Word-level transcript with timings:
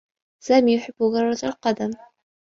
سامي 0.43 0.75
يحبّ 0.75 0.93
كرة 0.97 1.37
القدم. 1.43 1.91